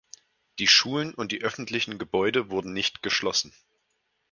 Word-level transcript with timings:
Die 0.57 0.65
Schulen 0.65 1.13
und 1.13 1.31
die 1.31 1.43
öffentlichen 1.43 1.99
Gebäude 1.99 2.49
wurden 2.49 2.73
nicht 2.73 3.03
geschlossen. 3.03 3.53